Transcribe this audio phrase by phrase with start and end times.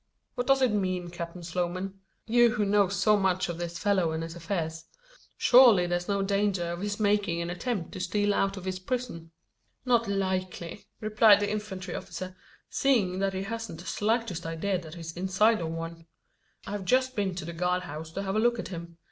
[0.33, 4.23] What does it mean, Captain Sloman you who know so much of this fellow and
[4.23, 4.85] his affairs?
[5.37, 9.29] Surely there's no danger of his making an attempt to steal out of his prison?"
[9.85, 12.35] "Not likely," replied the infantry officer,
[12.67, 16.07] "seeing that he hasn't the slightest idea that he's inside of one.
[16.65, 18.97] I've just been to the guard house to have a look at him.